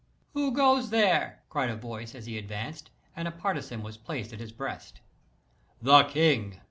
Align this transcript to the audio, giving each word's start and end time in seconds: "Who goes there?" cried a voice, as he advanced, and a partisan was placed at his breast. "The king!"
"Who 0.33 0.51
goes 0.51 0.89
there?" 0.89 1.43
cried 1.47 1.69
a 1.69 1.75
voice, 1.75 2.15
as 2.15 2.25
he 2.25 2.35
advanced, 2.39 2.89
and 3.15 3.27
a 3.27 3.31
partisan 3.31 3.83
was 3.83 3.97
placed 3.97 4.33
at 4.33 4.39
his 4.39 4.51
breast. 4.51 4.99
"The 5.79 6.05
king!" 6.05 6.57